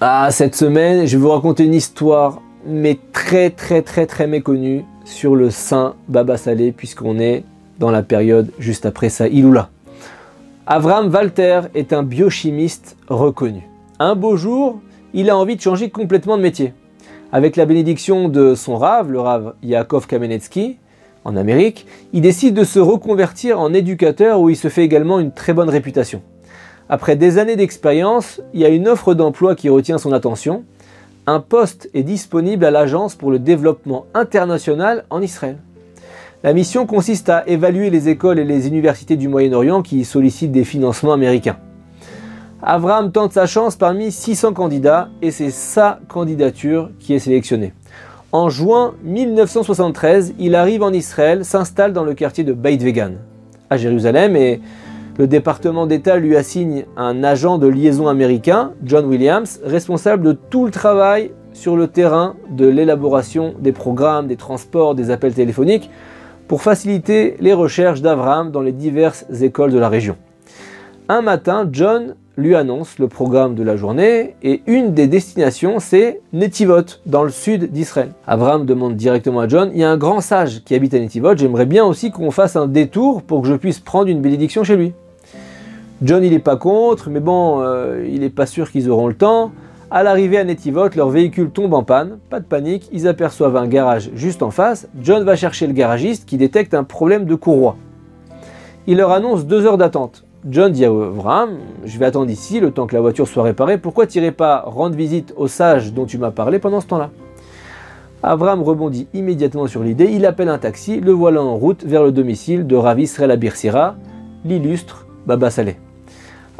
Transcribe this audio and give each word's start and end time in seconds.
Ah, 0.00 0.28
cette 0.30 0.54
semaine, 0.54 1.06
je 1.06 1.16
vais 1.16 1.22
vous 1.24 1.30
raconter 1.30 1.64
une 1.64 1.74
histoire, 1.74 2.40
mais 2.64 3.00
très 3.12 3.50
très 3.50 3.82
très 3.82 4.06
très 4.06 4.28
méconnue, 4.28 4.84
sur 5.04 5.34
le 5.34 5.50
saint 5.50 5.96
Baba 6.06 6.36
Salé, 6.36 6.70
puisqu'on 6.70 7.18
est 7.18 7.42
dans 7.80 7.90
la 7.90 8.04
période 8.04 8.52
juste 8.60 8.86
après 8.86 9.08
sa 9.08 9.26
Iloula. 9.26 9.70
Avram 10.68 11.12
Walter 11.12 11.62
est 11.74 11.92
un 11.92 12.04
biochimiste 12.04 12.96
reconnu. 13.08 13.62
Un 13.98 14.14
beau 14.14 14.36
jour, 14.36 14.80
il 15.14 15.30
a 15.30 15.36
envie 15.36 15.56
de 15.56 15.60
changer 15.60 15.90
complètement 15.90 16.36
de 16.36 16.42
métier. 16.42 16.74
Avec 17.32 17.56
la 17.56 17.66
bénédiction 17.66 18.28
de 18.28 18.54
son 18.54 18.76
rave, 18.76 19.10
le 19.10 19.18
rave 19.18 19.54
Yaakov 19.64 20.06
Kamenetsky, 20.06 20.76
en 21.24 21.34
Amérique, 21.34 21.88
il 22.12 22.20
décide 22.20 22.54
de 22.54 22.62
se 22.62 22.78
reconvertir 22.78 23.58
en 23.58 23.74
éducateur 23.74 24.40
où 24.40 24.48
il 24.48 24.56
se 24.56 24.68
fait 24.68 24.84
également 24.84 25.18
une 25.18 25.32
très 25.32 25.54
bonne 25.54 25.68
réputation. 25.68 26.22
Après 26.90 27.16
des 27.16 27.36
années 27.36 27.56
d'expérience, 27.56 28.40
il 28.54 28.60
y 28.60 28.64
a 28.64 28.70
une 28.70 28.88
offre 28.88 29.12
d'emploi 29.12 29.54
qui 29.54 29.68
retient 29.68 29.98
son 29.98 30.12
attention. 30.12 30.64
Un 31.26 31.40
poste 31.40 31.90
est 31.92 32.02
disponible 32.02 32.64
à 32.64 32.70
l'Agence 32.70 33.14
pour 33.14 33.30
le 33.30 33.38
développement 33.38 34.06
international 34.14 35.04
en 35.10 35.20
Israël. 35.20 35.58
La 36.42 36.54
mission 36.54 36.86
consiste 36.86 37.28
à 37.28 37.46
évaluer 37.46 37.90
les 37.90 38.08
écoles 38.08 38.38
et 38.38 38.44
les 38.44 38.66
universités 38.66 39.16
du 39.16 39.28
Moyen-Orient 39.28 39.82
qui 39.82 40.06
sollicitent 40.06 40.52
des 40.52 40.64
financements 40.64 41.12
américains. 41.12 41.58
Avram 42.62 43.12
tente 43.12 43.34
sa 43.34 43.44
chance 43.44 43.76
parmi 43.76 44.10
600 44.10 44.54
candidats 44.54 45.10
et 45.20 45.30
c'est 45.30 45.50
sa 45.50 46.00
candidature 46.08 46.90
qui 47.00 47.12
est 47.12 47.18
sélectionnée. 47.18 47.74
En 48.32 48.48
juin 48.48 48.94
1973, 49.04 50.34
il 50.38 50.54
arrive 50.54 50.82
en 50.82 50.92
Israël, 50.92 51.44
s'installe 51.44 51.92
dans 51.92 52.04
le 52.04 52.14
quartier 52.14 52.44
de 52.44 52.52
Beit 52.52 52.82
Vegan, 52.82 53.18
à 53.68 53.76
Jérusalem, 53.76 54.36
et 54.36 54.60
le 55.18 55.26
département 55.26 55.86
d'État 55.86 56.16
lui 56.16 56.36
assigne 56.36 56.84
un 56.96 57.24
agent 57.24 57.58
de 57.58 57.66
liaison 57.66 58.06
américain, 58.06 58.72
John 58.84 59.04
Williams, 59.04 59.60
responsable 59.64 60.22
de 60.22 60.32
tout 60.32 60.64
le 60.64 60.70
travail 60.70 61.32
sur 61.52 61.76
le 61.76 61.88
terrain 61.88 62.36
de 62.50 62.68
l'élaboration 62.68 63.54
des 63.58 63.72
programmes, 63.72 64.28
des 64.28 64.36
transports, 64.36 64.94
des 64.94 65.10
appels 65.10 65.34
téléphoniques, 65.34 65.90
pour 66.46 66.62
faciliter 66.62 67.36
les 67.40 67.52
recherches 67.52 68.00
d'Avram 68.00 68.52
dans 68.52 68.62
les 68.62 68.72
diverses 68.72 69.26
écoles 69.42 69.72
de 69.72 69.78
la 69.78 69.88
région. 69.88 70.16
Un 71.08 71.20
matin, 71.20 71.68
John 71.70 72.14
lui 72.36 72.54
annonce 72.54 73.00
le 73.00 73.08
programme 73.08 73.56
de 73.56 73.64
la 73.64 73.76
journée 73.76 74.36
et 74.44 74.62
une 74.68 74.94
des 74.94 75.08
destinations 75.08 75.80
c'est 75.80 76.20
Netivot 76.32 77.00
dans 77.06 77.24
le 77.24 77.30
sud 77.30 77.72
d'Israël. 77.72 78.10
Avram 78.28 78.64
demande 78.64 78.94
directement 78.94 79.40
à 79.40 79.48
John, 79.48 79.70
il 79.74 79.80
y 79.80 79.84
a 79.84 79.90
un 79.90 79.96
grand 79.96 80.20
sage 80.20 80.62
qui 80.64 80.76
habite 80.76 80.94
à 80.94 81.00
Netivot, 81.00 81.36
j'aimerais 81.36 81.66
bien 81.66 81.84
aussi 81.84 82.12
qu'on 82.12 82.30
fasse 82.30 82.54
un 82.54 82.68
détour 82.68 83.22
pour 83.22 83.42
que 83.42 83.48
je 83.48 83.54
puisse 83.54 83.80
prendre 83.80 84.06
une 84.06 84.20
bénédiction 84.20 84.62
chez 84.62 84.76
lui. 84.76 84.94
John 86.02 86.22
il 86.22 86.30
n'est 86.30 86.38
pas 86.38 86.56
contre, 86.56 87.10
mais 87.10 87.20
bon, 87.20 87.60
euh, 87.60 88.06
il 88.08 88.20
n'est 88.20 88.30
pas 88.30 88.46
sûr 88.46 88.70
qu'ils 88.70 88.88
auront 88.88 89.08
le 89.08 89.14
temps. 89.14 89.50
À 89.90 90.02
l'arrivée 90.02 90.38
à 90.38 90.44
Netivot, 90.44 90.90
leur 90.94 91.08
véhicule 91.08 91.50
tombe 91.50 91.74
en 91.74 91.82
panne, 91.82 92.18
pas 92.28 92.40
de 92.40 92.44
panique, 92.44 92.88
ils 92.92 93.08
aperçoivent 93.08 93.56
un 93.56 93.66
garage 93.66 94.10
juste 94.14 94.42
en 94.42 94.50
face. 94.50 94.86
John 95.02 95.24
va 95.24 95.34
chercher 95.34 95.66
le 95.66 95.72
garagiste 95.72 96.28
qui 96.28 96.36
détecte 96.36 96.74
un 96.74 96.84
problème 96.84 97.24
de 97.24 97.34
courroie. 97.34 97.76
Il 98.86 98.98
leur 98.98 99.10
annonce 99.10 99.46
deux 99.46 99.66
heures 99.66 99.78
d'attente. 99.78 100.24
John 100.48 100.70
dit 100.70 100.84
à 100.84 100.88
Avram, 100.88 101.58
je 101.84 101.98
vais 101.98 102.04
attendre 102.04 102.30
ici 102.30 102.60
le 102.60 102.70
temps 102.70 102.86
que 102.86 102.94
la 102.94 103.00
voiture 103.00 103.26
soit 103.26 103.42
réparée, 103.42 103.76
pourquoi 103.78 104.06
t'irais 104.06 104.30
pas 104.30 104.62
rendre 104.66 104.94
visite 104.94 105.34
au 105.36 105.48
sage 105.48 105.92
dont 105.92 106.06
tu 106.06 106.16
m'as 106.16 106.30
parlé 106.30 106.60
pendant 106.60 106.80
ce 106.80 106.86
temps-là? 106.86 107.10
Avram 108.22 108.62
rebondit 108.62 109.08
immédiatement 109.14 109.66
sur 109.66 109.82
l'idée, 109.82 110.10
il 110.12 110.26
appelle 110.26 110.48
un 110.48 110.58
taxi, 110.58 111.00
le 111.00 111.12
voilà 111.12 111.42
en 111.42 111.56
route 111.56 111.82
vers 111.84 112.04
le 112.04 112.12
domicile 112.12 112.66
de 112.66 112.76
Rav 112.76 113.00
Israël 113.00 113.30
Abirsira, 113.30 113.96
l'illustre 114.44 115.06
Baba 115.26 115.50
Saleh. 115.50 115.76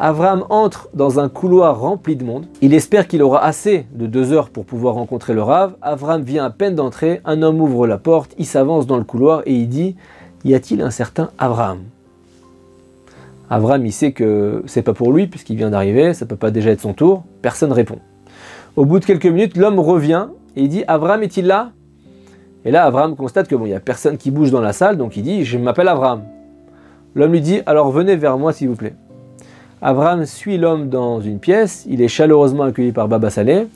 Avram 0.01 0.45
entre 0.49 0.89
dans 0.95 1.19
un 1.19 1.29
couloir 1.29 1.81
rempli 1.81 2.15
de 2.15 2.23
monde. 2.23 2.47
Il 2.61 2.73
espère 2.73 3.09
qu'il 3.09 3.21
aura 3.21 3.45
assez 3.45 3.85
de 3.93 4.07
deux 4.07 4.33
heures 4.33 4.49
pour 4.49 4.65
pouvoir 4.65 4.95
rencontrer 4.95 5.35
le 5.35 5.43
Rav. 5.43 5.75
Avram 5.83 6.23
vient 6.23 6.45
à 6.45 6.51
peine 6.51 6.77
d'entrer, 6.77 7.21
un 7.25 7.43
homme 7.43 7.61
ouvre 7.61 7.89
la 7.89 7.99
porte, 7.99 8.33
il 8.39 8.47
s'avance 8.47 8.87
dans 8.87 8.97
le 8.97 9.03
couloir 9.03 9.43
et 9.45 9.53
il 9.53 9.69
dit 9.69 9.97
Y 10.45 10.55
a-t-il 10.55 10.83
un 10.83 10.91
certain 10.91 11.31
Avram? 11.37 11.81
Avram, 13.51 13.85
il 13.85 13.93
sait 13.93 14.13
que 14.13 14.63
c'est 14.67 14.83
pas 14.83 14.95
pour 14.95 15.13
lui 15.13 15.27
puisqu'il 15.27 15.57
vient 15.57 15.71
d'arriver, 15.71 16.15
ça 16.15 16.27
peut 16.27 16.37
pas 16.37 16.53
déjà 16.53 16.71
être 16.71 16.81
son 16.81 16.95
tour. 16.95 17.25
Personne 17.43 17.73
répond. 17.73 17.99
Au 18.77 18.85
bout 18.85 19.01
de 19.01 19.05
quelques 19.05 19.27
minutes, 19.27 19.57
l'homme 19.57 19.81
revient 19.81 20.29
et 20.55 20.63
il 20.63 20.69
dit 20.69 20.85
Avram 20.87 21.25
est-il 21.25 21.47
là? 21.49 21.73
Et 22.65 22.71
là, 22.71 22.85
Avram 22.85 23.17
constate 23.17 23.49
que 23.49 23.57
bon, 23.57 23.67
il 23.67 23.71
y 23.71 23.75
a 23.75 23.81
personne 23.81 24.17
qui 24.17 24.31
bouge 24.31 24.53
dans 24.53 24.61
la 24.61 24.73
salle, 24.73 24.97
donc 24.97 25.17
il 25.17 25.25
dit 25.25 25.45
Je 25.45 25.59
m'appelle 25.59 25.89
Avram. 25.89 26.23
L'homme 27.17 27.33
lui 27.33 27.41
dit 27.41 27.63
Alors 27.67 27.91
venez 27.91 28.15
vers 28.15 28.39
moi 28.39 28.53
s'il 28.53 28.69
vous 28.69 28.77
plaît. 28.77 28.95
Avram 29.81 30.27
suit 30.27 30.59
l'homme 30.59 30.89
dans 30.89 31.21
une 31.21 31.39
pièce, 31.39 31.87
il 31.89 32.03
est 32.03 32.09
chaleureusement 32.09 32.65
accueilli 32.65 32.91
par 32.91 33.07
Baba 33.07 33.31
Saleh. 33.31 33.69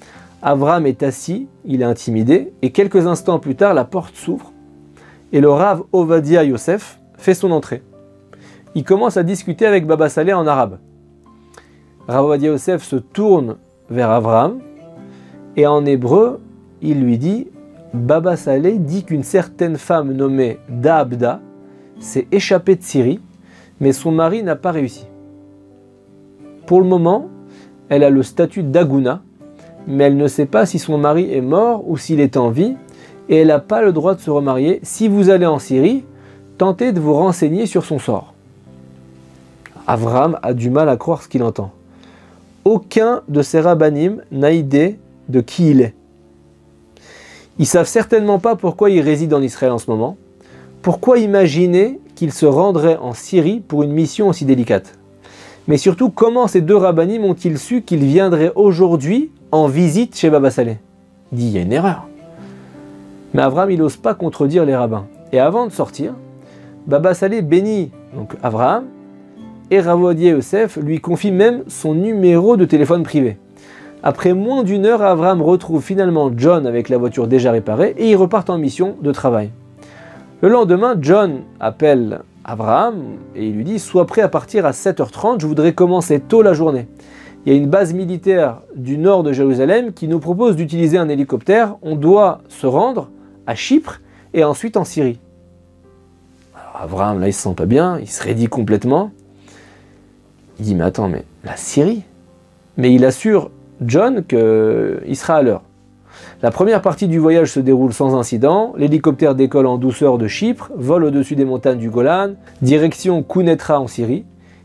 Avram 0.43 0.85
est 0.87 1.05
assis, 1.05 1.47
il 1.65 1.81
est 1.81 1.85
intimidé, 1.85 2.53
et 2.61 2.73
quelques 2.73 3.07
instants 3.07 3.39
plus 3.39 3.55
tard, 3.55 3.73
la 3.73 3.85
porte 3.85 4.17
s'ouvre, 4.17 4.53
et 5.33 5.41
le 5.41 5.49
Rav 5.49 5.85
Ovadia 5.93 6.43
Yosef 6.43 6.99
fait 7.17 7.35
son 7.35 7.53
entrée. 7.53 7.83
Il 8.75 8.83
commence 8.83 9.17
à 9.17 9.23
discuter 9.23 9.65
avec 9.65 9.87
Baba 9.87 10.09
Saleh 10.09 10.33
en 10.33 10.49
arabe. 10.49 10.79
Rav 12.09 12.25
Ovadia 12.25 12.51
Yosef 12.51 12.83
se 12.83 12.97
tourne 12.97 13.59
vers 13.89 14.11
Avram, 14.11 14.59
et 15.57 15.69
en 15.69 15.87
hébreu, 15.87 16.41
il 16.81 17.01
lui 17.01 17.17
dit 17.17 17.47
Baba 17.95 18.37
Saleh 18.37 18.81
dit 18.81 19.05
qu'une 19.05 19.23
certaine 19.23 19.77
femme 19.77 20.13
nommée 20.13 20.59
Daabda 20.69 21.41
s'est 22.01 22.27
échappée 22.33 22.75
de 22.75 22.83
Syrie, 22.83 23.21
mais 23.79 23.93
son 23.93 24.11
mari 24.11 24.43
n'a 24.43 24.57
pas 24.57 24.73
réussi. 24.73 25.07
Pour 26.67 26.81
le 26.81 26.87
moment, 26.87 27.29
elle 27.89 28.05
a 28.05 28.11
le 28.11 28.23
statut 28.23 28.63
d'Aguna, 28.63 29.23
mais 29.87 30.05
elle 30.05 30.17
ne 30.17 30.29
sait 30.29 30.47
pas 30.47 30.67
si 30.67 30.79
son 30.79 30.99
mari 30.99 31.33
est 31.33 31.41
mort 31.41 31.89
ou 31.89 31.97
s'il 31.97 32.21
est 32.21 32.37
en 32.37 32.51
vie, 32.51 32.77
et 33.29 33.37
elle 33.37 33.49
n'a 33.49 33.59
pas 33.59 33.83
le 33.83 33.93
droit 33.93 34.15
de 34.15 34.21
se 34.21 34.31
remarier. 34.31 34.81
Si 34.83 35.09
vous 35.09 35.31
allez 35.31 35.47
en 35.47 35.59
Syrie, 35.59 36.05
tentez 36.59 36.93
de 36.93 37.01
vous 37.01 37.15
renseigner 37.15 37.67
sur 37.67 37.85
son 37.85 37.99
sort. 37.99 38.35
Avram 39.87 40.39
a 40.43 40.55
du 40.55 40.71
mal 40.71 40.89
à 40.89 40.97
croire 40.97 41.23
ce 41.23 41.29
qu'il 41.29 41.43
entend. 41.43 41.73
Aucun 42.65 43.23
de 43.29 43.43
ces 43.43 43.61
rabbinim 43.61 44.23
n'a 44.31 44.53
idée 44.53 44.99
de 45.29 45.41
qui 45.41 45.71
il 45.71 45.81
est. 45.81 45.95
Ils 47.59 47.67
savent 47.67 47.89
certainement 47.89 48.39
pas 48.39 48.55
pourquoi 48.55 48.91
il 48.91 49.01
réside 49.01 49.35
en 49.35 49.43
Israël 49.43 49.73
en 49.73 49.79
ce 49.79 49.91
moment. 49.91 50.17
Pourquoi 50.81 51.19
imaginer 51.19 52.01
qu'il 52.15 52.33
se 52.33 52.47
rendrait 52.47 52.97
en 52.97 53.13
Syrie 53.13 53.61
pour 53.61 53.83
une 53.83 53.93
mission 53.93 54.29
aussi 54.29 54.45
délicate? 54.45 54.99
Mais 55.69 55.77
surtout, 55.77 56.11
comment 56.11 56.47
ces 56.47 56.61
deux 56.61 56.77
rabbinim 56.77 57.25
ont-ils 57.25 57.59
su 57.59 57.83
qu'ils 57.83 58.05
viendraient 58.05 58.53
aujourd'hui 58.55 59.31
en 59.53 59.67
visite 59.69 60.17
chez 60.17 60.31
Baba 60.31 60.51
Saleh? 60.51 60.79
Il 61.33 61.39
dit, 61.39 61.47
il 61.47 61.53
y 61.53 61.59
a 61.59 61.63
une 61.63 61.73
erreur. 61.73 62.09
Mais 63.35 63.43
Avram, 63.43 63.71
il 63.71 63.79
n'ose 63.79 63.97
pas 63.97 64.15
contredire 64.15 64.65
les 64.65 64.75
rabbins. 64.75 65.07
Et 65.33 65.39
avant 65.39 65.67
de 65.67 65.73
sortir, 65.73 66.15
Baba 66.87 67.15
Saleh 67.15 67.43
bénit 67.43 67.91
donc 68.15 68.35
Avraham 68.43 68.85
et 69.71 69.81
Ravodier 69.81 70.31
Yosef 70.31 70.77
lui 70.77 71.01
confie 71.01 71.31
même 71.31 71.63
son 71.69 71.95
numéro 71.95 72.57
de 72.57 72.65
téléphone 72.65 73.05
privé. 73.05 73.39
Après 74.03 74.35
moins 74.35 74.65
d'une 74.65 74.85
heure, 74.85 75.01
Avram 75.01 75.41
retrouve 75.41 75.83
finalement 75.83 76.31
John 76.37 76.67
avec 76.67 76.89
la 76.89 76.99
voiture 76.99 77.29
déjà 77.29 77.53
réparée 77.53 77.95
et 77.97 78.11
ils 78.11 78.17
repartent 78.17 78.51
en 78.51 78.59
mission 78.59 78.97
de 79.01 79.13
travail. 79.13 79.51
Le 80.43 80.49
lendemain, 80.49 80.97
John 81.01 81.43
appelle 81.61 82.21
Abraham 82.45 83.17
et 83.35 83.47
il 83.47 83.57
lui 83.57 83.65
dit 83.65 83.79
Sois 83.79 84.07
prêt 84.07 84.23
à 84.23 84.29
partir 84.29 84.67
à 84.67 84.73
7h30, 84.73 85.41
je 85.41 85.47
voudrais 85.47 85.73
commencer 85.73 86.21
tôt 86.21 86.43
la 86.43 86.55
journée. 86.55 86.89
Il 87.45 87.53
y 87.53 87.57
a 87.57 87.59
une 87.59 87.69
base 87.69 87.93
militaire 87.93 88.61
du 88.77 88.99
nord 88.99 89.23
de 89.23 89.33
Jérusalem 89.33 89.93
qui 89.93 90.07
nous 90.07 90.21
propose 90.21 90.55
d'utiliser 90.55 90.97
un 90.99 91.09
hélicoptère. 91.09 91.77
On 91.83 91.97
doit 91.97 92.41
se 92.49 92.67
rendre 92.67 93.11
à 93.47 93.55
Chypre 93.55 94.01
et 94.33 94.45
ensuite 94.45 94.77
en 94.77 94.85
Syrie. 94.85 95.19
Alors 96.55 96.83
Abraham, 96.83 97.21
là, 97.21 97.29
il 97.29 97.33
se 97.33 97.43
sent 97.43 97.55
pas 97.57 97.67
bien, 97.67 97.99
il 97.99 98.09
se 98.09 98.23
raidit 98.23 98.47
complètement. 98.47 99.11
Il 100.59 100.67
dit 100.67 100.75
Mais 100.75 100.85
attends, 100.85 101.09
mais 101.09 101.25
la 101.45 101.57
Syrie? 101.57 102.03
Mais 102.77 102.95
il 102.95 103.05
assure 103.05 103.51
John 103.81 104.25
qu'il 104.25 105.17
sera 105.17 105.37
à 105.37 105.43
l'heure. 105.43 105.63
La 106.43 106.51
première 106.51 106.83
partie 106.83 107.07
du 107.07 107.21
voyage 107.21 107.53
se 107.53 107.61
déroule 107.61 107.93
sans 107.93 108.17
incident. 108.17 108.73
L'hélicoptère 108.77 109.37
décolle 109.37 109.69
en 109.69 109.79
douceur 109.79 110.19
de 110.19 110.27
Chypre, 110.27 110.73
vole 110.75 111.05
au-dessus 111.05 111.37
des 111.37 111.45
montagnes 111.45 111.79
du 111.79 111.89
Golan, 111.89 112.33
direction 112.63 113.23
Kounetra 113.23 113.79
en 113.79 113.87
Syrie. 113.87 114.25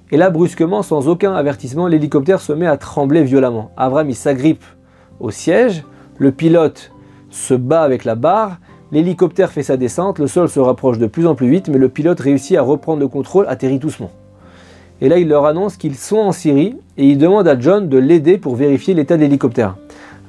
Et 0.10 0.18
là, 0.18 0.32
brusquement, 0.32 0.82
sans 0.82 1.08
aucun 1.08 1.36
avertissement, 1.36 1.86
l'hélicoptère 1.86 2.42
se 2.42 2.52
met 2.52 2.66
à 2.66 2.78
trembler 2.78 3.24
violemment. 3.24 3.70
Avram, 3.78 4.10
il 4.10 4.16
s'agrippe 4.16 4.64
au 5.20 5.30
siège, 5.30 5.84
le 6.18 6.32
pilote 6.32 6.94
se 7.30 7.54
bat 7.54 7.84
avec 7.84 8.06
la 8.06 8.16
barre, 8.16 8.58
l'hélicoptère 8.92 9.52
fait 9.52 9.62
sa 9.62 9.78
descente, 9.78 10.18
le 10.18 10.26
sol 10.26 10.50
se 10.50 10.60
rapproche 10.60 10.98
de 10.98 11.06
plus 11.06 11.28
en 11.28 11.36
plus 11.36 11.48
vite, 11.48 11.70
mais 11.70 11.78
le 11.78 11.90
pilote 11.90 12.20
réussit 12.20 12.58
à 12.58 12.64
reprendre 12.64 13.02
le 13.02 13.08
contrôle, 13.08 13.46
atterrit 13.48 13.78
doucement. 13.78 14.10
Et 15.00 15.10
là, 15.10 15.20
il 15.20 15.28
leur 15.28 15.46
annonce 15.46 15.78
qu'ils 15.78 15.94
sont 15.94 16.18
en 16.18 16.32
Syrie 16.32 16.76
et 16.98 17.06
il 17.06 17.20
demande 17.20 17.48
à 17.48 17.60
John 17.60 17.88
de 17.88 18.00
l'aider 18.00 18.40
pour 18.40 18.56
vérifier 18.56 18.96
l'état 18.96 19.16
de 19.16 19.22
l'hélicoptère. 19.22 19.76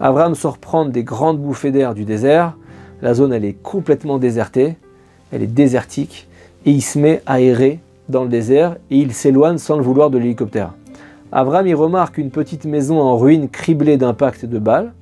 Abraham 0.01 0.35
sort 0.35 0.59
prendre 0.59 0.91
des 0.93 1.03
grandes 1.03 1.41
bouffées 1.41 1.73
d'air 1.73 1.95
du 1.95 2.05
désert. 2.05 2.57
La 3.03 3.15
zone, 3.15 3.33
elle 3.33 3.45
est 3.45 3.61
complètement 3.63 4.19
désertée, 4.19 4.77
elle 5.33 5.43
est 5.43 5.47
désertique, 5.47 6.29
et 6.67 6.71
il 6.71 6.83
se 6.83 6.99
met 6.99 7.23
à 7.27 7.41
errer 7.41 7.81
dans 8.09 8.23
le 8.23 8.29
désert 8.29 8.77
et 8.91 8.99
il 8.99 9.13
s'éloigne 9.13 9.59
sans 9.59 9.77
le 9.77 9.83
vouloir 9.83 10.11
de 10.11 10.19
l'hélicoptère. 10.19 10.73
Avram 11.31 11.67
y 11.67 11.75
remarque 11.75 12.19
une 12.19 12.31
petite 12.31 12.65
maison 12.65 13.01
en 13.01 13.17
ruine 13.17 13.49
criblée 13.49 13.97
d'impacts 13.97 14.47
de 14.47 14.59
balles. 14.59 14.93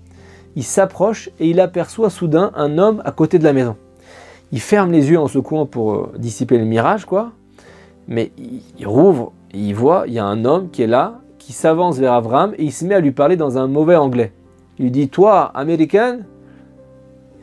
Il 0.56 0.64
s'approche 0.64 1.30
et 1.38 1.48
il 1.48 1.60
aperçoit 1.60 2.10
soudain 2.10 2.50
un 2.54 2.78
homme 2.78 3.00
à 3.04 3.12
côté 3.12 3.38
de 3.38 3.44
la 3.44 3.52
maison. 3.52 3.76
Il 4.52 4.60
ferme 4.60 4.92
les 4.92 5.10
yeux 5.10 5.20
en 5.20 5.28
secouant 5.28 5.66
pour 5.66 5.94
euh, 5.94 6.12
dissiper 6.18 6.58
le 6.58 6.64
mirage, 6.64 7.04
quoi. 7.04 7.32
Mais 8.08 8.32
il 8.78 8.86
rouvre, 8.86 9.32
et 9.52 9.58
il 9.58 9.74
voit, 9.74 10.04
il 10.06 10.14
y 10.14 10.18
a 10.18 10.24
un 10.24 10.44
homme 10.44 10.70
qui 10.70 10.82
est 10.82 10.86
là, 10.86 11.20
qui 11.38 11.52
s'avance 11.52 11.98
vers 11.98 12.12
Avram 12.12 12.54
et 12.58 12.64
il 12.64 12.72
se 12.72 12.84
met 12.84 12.94
à 12.94 13.00
lui 13.00 13.12
parler 13.12 13.36
dans 13.36 13.58
un 13.58 13.66
mauvais 13.66 13.96
anglais. 13.96 14.32
Il 14.78 14.90
dit 14.90 15.08
Toi, 15.08 15.50
américain? 15.54 16.18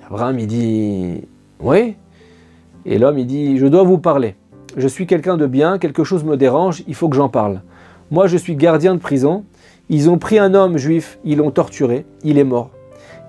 Avram, 0.08 0.38
il 0.40 0.48
dit 0.48 1.22
Oui. 1.60 1.96
Et 2.86 2.98
l'homme, 2.98 3.18
il 3.20 3.28
dit 3.28 3.58
Je 3.58 3.68
dois 3.68 3.84
vous 3.84 3.98
parler. 3.98 4.36
Je 4.78 4.88
suis 4.88 5.08
quelqu'un 5.08 5.38
de 5.38 5.46
bien, 5.46 5.78
quelque 5.78 6.04
chose 6.04 6.24
me 6.24 6.38
dérange, 6.38 6.84
il 6.88 6.96
faut 6.96 7.10
que 7.10 7.16
j'en 7.16 7.30
parle. 7.30 7.62
Moi, 8.12 8.28
je 8.28 8.38
suis 8.38 8.56
gardien 8.56 8.96
de 8.96 9.00
prison. 9.00 9.44
Ils 9.90 10.10
ont 10.10 10.18
pris 10.18 10.40
un 10.40 10.54
homme 10.54 10.78
juif, 10.78 11.20
ils 11.26 11.38
l'ont 11.38 11.52
torturé, 11.52 12.06
il 12.24 12.38
est 12.38 12.44
mort. 12.44 12.70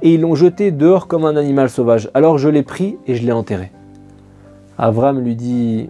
Et 0.02 0.14
ils 0.14 0.20
l'ont 0.20 0.34
jeté 0.34 0.70
dehors 0.70 1.08
comme 1.08 1.24
un 1.24 1.36
animal 1.36 1.68
sauvage. 1.68 2.10
Alors 2.14 2.38
je 2.38 2.48
l'ai 2.48 2.62
pris 2.62 2.96
et 3.06 3.14
je 3.14 3.24
l'ai 3.24 3.32
enterré. 3.32 3.72
Avram 4.78 5.20
lui 5.20 5.34
dit 5.34 5.88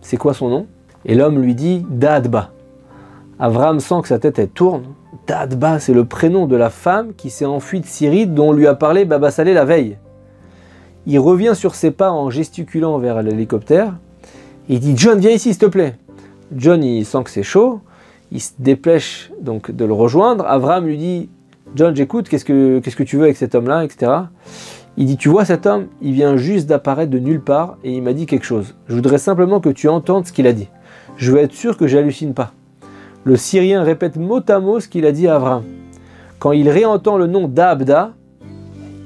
C'est 0.00 0.16
quoi 0.16 0.34
son 0.34 0.48
nom? 0.48 0.66
Et 1.04 1.14
l'homme 1.14 1.40
lui 1.40 1.54
dit 1.54 1.84
Dadba. 1.90 2.50
Avram 3.38 3.80
sent 3.80 4.02
que 4.02 4.08
sa 4.08 4.18
tête 4.18 4.38
elle 4.38 4.48
tourne. 4.48 4.84
Dadba, 5.30 5.78
c'est 5.78 5.94
le 5.94 6.04
prénom 6.04 6.48
de 6.48 6.56
la 6.56 6.70
femme 6.70 7.14
qui 7.16 7.30
s'est 7.30 7.44
enfuie 7.44 7.78
de 7.78 7.86
Syrie 7.86 8.26
dont 8.26 8.52
lui 8.52 8.66
a 8.66 8.74
parlé 8.74 9.04
Baba 9.04 9.30
Saleh 9.30 9.54
la 9.54 9.64
veille. 9.64 9.96
Il 11.06 11.20
revient 11.20 11.52
sur 11.54 11.76
ses 11.76 11.92
pas 11.92 12.10
en 12.10 12.30
gesticulant 12.30 12.98
vers 12.98 13.22
l'hélicoptère. 13.22 13.94
Il 14.68 14.80
dit 14.80 14.94
John, 14.96 15.20
viens 15.20 15.30
ici, 15.30 15.50
s'il 15.50 15.58
te 15.58 15.66
plaît. 15.66 15.94
John, 16.56 16.82
il 16.82 17.06
sent 17.06 17.22
que 17.22 17.30
c'est 17.30 17.44
chaud. 17.44 17.78
Il 18.32 18.40
se 18.40 18.54
dépêche 18.58 19.30
donc 19.40 19.70
de 19.70 19.84
le 19.84 19.92
rejoindre. 19.92 20.44
Avram 20.48 20.84
lui 20.84 20.98
dit 20.98 21.28
John, 21.76 21.94
j'écoute, 21.94 22.28
qu'est-ce 22.28 22.44
que, 22.44 23.02
tu 23.04 23.16
veux 23.16 23.22
avec 23.22 23.36
cet 23.36 23.54
homme-là, 23.54 23.84
etc. 23.84 24.10
Il 24.96 25.06
dit 25.06 25.16
Tu 25.16 25.28
vois 25.28 25.44
cet 25.44 25.64
homme, 25.64 25.86
il 26.02 26.12
vient 26.12 26.36
juste 26.38 26.66
d'apparaître 26.66 27.12
de 27.12 27.20
nulle 27.20 27.40
part 27.40 27.78
et 27.84 27.92
il 27.92 28.02
m'a 28.02 28.14
dit 28.14 28.26
quelque 28.26 28.46
chose. 28.46 28.74
Je 28.88 28.96
voudrais 28.96 29.18
simplement 29.18 29.60
que 29.60 29.68
tu 29.68 29.86
entendes 29.86 30.26
ce 30.26 30.32
qu'il 30.32 30.48
a 30.48 30.52
dit. 30.52 30.66
Je 31.16 31.30
veux 31.30 31.38
être 31.38 31.54
sûr 31.54 31.76
que 31.76 31.86
j'hallucine 31.86 32.34
pas. 32.34 32.52
Le 33.24 33.36
Syrien 33.36 33.82
répète 33.82 34.16
mot 34.16 34.40
à 34.48 34.60
mot 34.60 34.80
ce 34.80 34.88
qu'il 34.88 35.04
a 35.04 35.12
dit 35.12 35.28
à 35.28 35.36
Avram. 35.36 35.62
Quand 36.38 36.52
il 36.52 36.70
réentend 36.70 37.18
le 37.18 37.26
nom 37.26 37.48
d'Abda, 37.48 38.14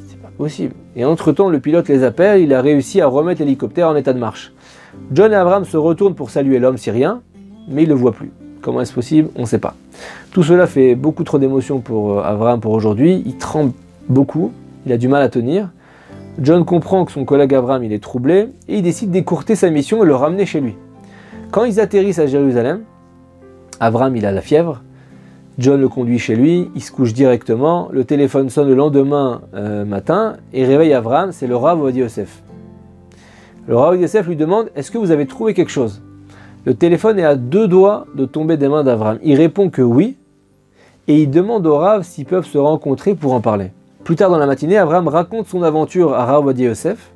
c'est 0.07 0.21
pas 0.23 0.31
possible. 0.39 0.75
Et 0.95 1.05
entre-temps, 1.05 1.49
le 1.49 1.59
pilote 1.59 1.89
les 1.89 2.05
appelle, 2.05 2.41
il 2.41 2.55
a 2.55 2.63
réussi 2.63 3.01
à 3.01 3.09
remettre 3.09 3.41
l'hélicoptère 3.41 3.89
en 3.89 3.97
état 3.97 4.13
de 4.13 4.21
marche. 4.21 4.53
John 5.13 5.33
et 5.33 5.35
Avram 5.35 5.65
se 5.65 5.77
retournent 5.77 6.15
pour 6.15 6.31
saluer 6.31 6.61
l'homme 6.61 6.77
syrien, 6.77 7.23
mais 7.69 7.83
il 7.83 7.89
ne 7.89 7.95
le 7.95 7.99
voit 7.99 8.13
plus. 8.13 8.31
Comment 8.63 8.83
est-ce 8.83 8.93
possible? 8.93 9.31
On 9.35 9.41
ne 9.41 9.47
sait 9.47 9.59
pas. 9.59 9.75
Tout 10.31 10.45
cela 10.45 10.69
fait 10.69 10.95
beaucoup 10.95 11.25
trop 11.25 11.41
d'émotions 11.41 11.81
pour 11.81 12.21
euh, 12.21 12.23
Avram 12.23 12.61
pour 12.61 12.71
aujourd'hui. 12.71 13.21
Il 13.27 13.37
tremble 13.37 13.73
beaucoup, 14.09 14.53
il 14.87 14.93
a 14.93 14.97
du 14.97 15.09
mal 15.09 15.23
à 15.23 15.29
tenir. 15.29 15.71
John 16.39 16.65
comprend 16.65 17.05
que 17.05 17.11
son 17.11 17.25
collègue 17.25 17.53
Avram 17.53 17.83
il 17.83 17.93
est 17.93 18.03
troublé 18.03 18.49
et 18.69 18.79
il 18.79 18.83
décide 18.83 19.11
d'écourter 19.11 19.57
sa 19.57 19.71
mission 19.71 20.05
et 20.05 20.07
le 20.07 20.15
ramener 20.15 20.47
chez 20.47 20.61
lui. 20.61 20.77
Quand 21.51 21.65
ils 21.65 21.81
atterrissent 21.81 22.21
à 22.21 22.27
Jérusalem, 22.27 22.83
Avram 23.81 24.17
il 24.17 24.27
a 24.27 24.33
la 24.33 24.41
fièvre, 24.41 24.83
John 25.59 25.81
le 25.81 25.89
conduit 25.89 26.19
chez 26.19 26.35
lui, 26.35 26.71
il 26.75 26.83
se 26.83 26.91
couche 26.91 27.13
directement, 27.13 27.89
le 27.93 28.05
téléphone 28.05 28.51
sonne 28.51 28.69
le 28.69 28.75
lendemain 28.75 29.43
euh, 29.55 29.85
matin 29.85 30.35
et 30.53 30.65
réveille 30.65 30.93
Avram, 30.93 31.31
c'est 31.31 31.47
le 31.47 31.55
Rav 31.55 31.81
Odi 31.81 32.01
Yosef. 32.01 32.43
Le 33.69 33.77
Rav 33.77 33.97
Yosef 33.97 34.27
lui 34.27 34.37
demande 34.37 34.71
Est-ce 34.75 34.91
que 34.91 34.99
vous 34.99 35.13
avez 35.13 35.27
trouvé 35.27 35.55
quelque 35.55 35.71
chose? 35.71 36.03
Le 36.65 36.75
téléphone 36.75 37.19
est 37.19 37.25
à 37.25 37.37
deux 37.37 37.69
doigts 37.69 38.07
de 38.15 38.25
tomber 38.25 38.57
des 38.57 38.69
mains 38.69 38.83
d'Avram. 38.83 39.19
Il 39.23 39.37
répond 39.37 39.71
que 39.71 39.83
oui 39.83 40.17
et 41.07 41.23
il 41.23 41.31
demande 41.31 41.67
au 41.67 41.77
Rav 41.77 42.03
s'ils 42.03 42.27
peuvent 42.27 42.47
se 42.47 42.59
rencontrer 42.59 43.15
pour 43.15 43.33
en 43.33 43.41
parler. 43.41 43.71
Plus 44.03 44.17
tard 44.17 44.31
dans 44.31 44.39
la 44.39 44.47
matinée, 44.47 44.77
Avram 44.77 45.07
raconte 45.07 45.47
son 45.47 45.63
aventure 45.63 46.15
à 46.15 46.25
Rav 46.25 46.59
Yosef 46.59 47.13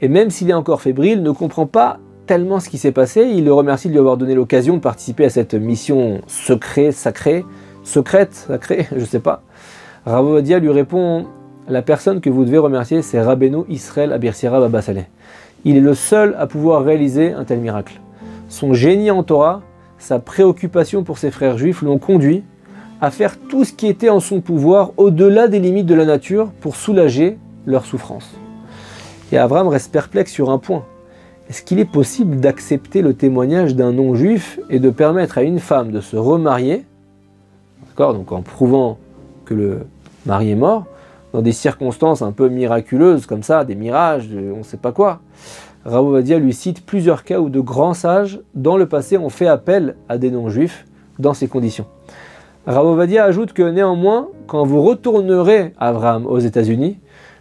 et 0.00 0.08
même 0.08 0.30
s'il 0.30 0.50
est 0.50 0.54
encore 0.54 0.80
fébrile, 0.80 1.22
ne 1.22 1.30
comprend 1.30 1.66
pas 1.66 1.98
tellement 2.28 2.60
ce 2.60 2.68
qui 2.68 2.78
s'est 2.78 2.92
passé. 2.92 3.22
Il 3.22 3.44
le 3.44 3.52
remercie 3.52 3.88
de 3.88 3.92
lui 3.92 3.98
avoir 3.98 4.16
donné 4.18 4.34
l'occasion 4.34 4.76
de 4.76 4.80
participer 4.80 5.24
à 5.24 5.30
cette 5.30 5.54
mission 5.54 6.20
secrète, 6.28 6.92
sacrée 6.92 7.44
secrète, 7.88 8.34
sacrée, 8.34 8.86
je 8.96 9.04
sais 9.04 9.18
pas. 9.18 9.42
Ravodia 10.06 10.58
lui 10.58 10.70
répond 10.70 11.26
La 11.68 11.82
personne 11.82 12.20
que 12.20 12.30
vous 12.30 12.44
devez 12.44 12.58
remercier, 12.58 13.02
c'est 13.02 13.20
Rabbeinu 13.20 13.64
Israël 13.68 14.12
Abirsira 14.12 14.60
Baba 14.60 14.82
Saleh. 14.82 15.06
Il 15.64 15.76
est 15.76 15.80
le 15.80 15.94
seul 15.94 16.36
à 16.38 16.46
pouvoir 16.46 16.84
réaliser 16.84 17.32
un 17.32 17.44
tel 17.44 17.58
miracle. 17.58 18.00
Son 18.48 18.74
génie 18.74 19.10
en 19.10 19.22
Torah, 19.22 19.62
sa 19.98 20.18
préoccupation 20.18 21.02
pour 21.02 21.18
ses 21.18 21.30
frères 21.30 21.58
juifs 21.58 21.82
l'ont 21.82 21.98
conduit 21.98 22.44
à 23.00 23.10
faire 23.10 23.38
tout 23.38 23.64
ce 23.64 23.72
qui 23.72 23.86
était 23.86 24.10
en 24.10 24.20
son 24.20 24.40
pouvoir 24.40 24.92
au-delà 24.96 25.48
des 25.48 25.58
limites 25.60 25.86
de 25.86 25.94
la 25.94 26.04
nature 26.04 26.52
pour 26.60 26.76
soulager 26.76 27.38
leur 27.66 27.84
souffrance. 27.86 28.34
Et 29.32 29.38
Avram 29.38 29.68
reste 29.68 29.92
perplexe 29.92 30.32
sur 30.32 30.50
un 30.50 30.58
point. 30.58 30.84
Est-ce 31.48 31.62
qu'il 31.62 31.78
est 31.78 31.90
possible 31.90 32.40
d'accepter 32.40 33.02
le 33.02 33.14
témoignage 33.14 33.74
d'un 33.74 33.92
non-juif 33.92 34.60
et 34.68 34.80
de 34.80 34.90
permettre 34.90 35.38
à 35.38 35.42
une 35.42 35.60
femme 35.60 35.90
de 35.90 36.00
se 36.00 36.16
remarier 36.16 36.84
donc 38.06 38.32
en 38.32 38.42
prouvant 38.42 38.98
que 39.44 39.54
le 39.54 39.80
mari 40.24 40.52
est 40.52 40.56
mort, 40.56 40.86
dans 41.32 41.42
des 41.42 41.52
circonstances 41.52 42.22
un 42.22 42.32
peu 42.32 42.48
miraculeuses 42.48 43.26
comme 43.26 43.42
ça, 43.42 43.64
des 43.64 43.74
mirages, 43.74 44.28
on 44.32 44.58
ne 44.58 44.62
sait 44.62 44.76
pas 44.76 44.92
quoi? 44.92 45.20
Ravovadia 45.84 46.38
lui 46.38 46.52
cite 46.52 46.86
plusieurs 46.86 47.24
cas 47.24 47.40
où 47.40 47.48
de 47.50 47.60
grands 47.60 47.94
sages 47.94 48.40
dans 48.54 48.76
le 48.76 48.86
passé 48.86 49.18
ont 49.18 49.30
fait 49.30 49.46
appel 49.46 49.96
à 50.08 50.18
des 50.18 50.30
non-juifs 50.30 50.86
dans 51.18 51.34
ces 51.34 51.48
conditions. 51.48 51.86
Ravovadia 52.66 53.24
ajoute 53.24 53.52
que 53.52 53.62
néanmoins, 53.62 54.28
quand 54.46 54.64
vous 54.64 54.82
retournerez 54.82 55.72
Abraham 55.78 56.26
aux 56.26 56.38
États-Unis, 56.38 56.98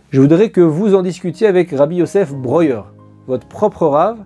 je 0.09 0.21
voudrais 0.21 0.49
que 0.49 0.61
vous 0.61 0.95
en 0.95 1.01
discutiez 1.01 1.47
avec 1.47 1.71
Rabbi 1.71 1.97
Yosef 1.97 2.33
Breuer, 2.33 2.81
votre 3.27 3.47
propre 3.47 3.85
rave, 3.87 4.19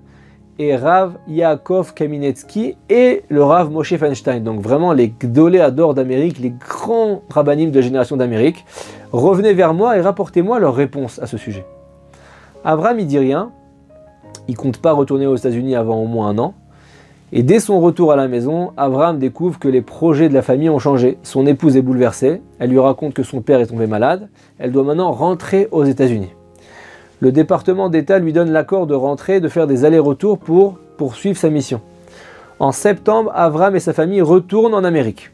et 0.62 0.76
Rav 0.76 1.18
Yaakov 1.28 1.94
Kaminetsky 1.94 2.76
et 2.90 3.24
le 3.30 3.44
Rav 3.44 3.72
Moshe 3.72 3.96
Feinstein. 3.96 4.44
Donc 4.44 4.62
vraiment 4.62 4.94
les 4.94 5.10
Gdoléadors 5.10 5.94
d'Amérique, 5.94 6.40
les 6.40 6.52
grands 6.52 7.22
rabbinim 7.30 7.72
de 7.72 7.76
la 7.76 7.82
génération 7.82 8.18
d'Amérique. 8.18 8.66
Revenez 9.12 9.54
vers 9.54 9.74
moi 9.74 9.98
et 9.98 10.02
rapportez-moi 10.02 10.60
leurs 10.60 10.76
réponses 10.76 11.20
à 11.20 11.26
ce 11.26 11.38
sujet. 11.38 11.66
Avram, 12.64 13.00
il 13.00 13.08
dit 13.08 13.18
rien. 13.18 13.52
Il 14.48 14.56
compte 14.56 14.78
pas 14.78 14.92
retourner 14.92 15.26
aux 15.26 15.36
États-Unis 15.36 15.76
avant 15.76 15.98
au 15.98 16.06
moins 16.06 16.30
un 16.30 16.38
an. 16.38 16.54
Et 17.34 17.44
dès 17.44 17.60
son 17.60 17.80
retour 17.80 18.12
à 18.12 18.16
la 18.16 18.28
maison, 18.28 18.72
Avram 18.78 19.18
découvre 19.18 19.58
que 19.58 19.70
les 19.70 19.82
projets 19.82 20.30
de 20.30 20.34
la 20.34 20.42
famille 20.42 20.70
ont 20.70 20.80
changé. 20.80 21.18
Son 21.24 21.48
épouse 21.48 21.78
est 21.78 21.82
bouleversée. 21.82 22.42
Elle 22.60 22.70
lui 22.70 22.80
raconte 22.80 23.14
que 23.14 23.24
son 23.24 23.42
père 23.42 23.62
est 23.62 23.68
tombé 23.68 23.88
malade. 23.88 24.30
Elle 24.60 24.72
doit 24.72 24.84
maintenant 24.84 25.12
rentrer 25.12 25.68
aux 25.72 25.86
États-Unis 25.86 26.34
le 27.22 27.32
département 27.32 27.90
d'État 27.90 28.18
lui 28.18 28.34
donne 28.34 28.52
l'accord 28.52 28.88
de 28.88 28.96
rentrer 28.96 29.36
et 29.36 29.40
de 29.40 29.48
faire 29.48 29.68
des 29.68 29.86
allers-retours 29.86 30.40
pour 30.40 30.80
poursuivre 30.98 31.38
sa 31.38 31.52
mission. 31.52 31.80
En 32.60 32.72
septembre, 32.72 33.32
Avram 33.36 33.76
et 33.76 33.80
sa 33.80 33.94
famille 33.94 34.22
retournent 34.22 34.74
en 34.74 34.84
Amérique. 34.84 35.32